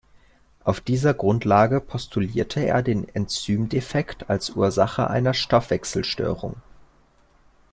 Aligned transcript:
Auf 0.63 0.81
dieser 0.81 1.13
Grundlage 1.13 1.79
postulierte 1.79 2.59
er 2.61 2.81
den 2.81 3.07
Enzymdefekt 3.09 4.31
als 4.31 4.49
Ursache 4.49 5.11
einer 5.11 5.35
Stoffwechselstörung. 5.35 6.55